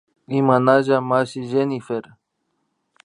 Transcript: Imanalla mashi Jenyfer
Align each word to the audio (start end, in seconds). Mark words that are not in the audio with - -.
Imanalla 0.39 0.97
mashi 1.09 1.39
Jenyfer 1.49 2.03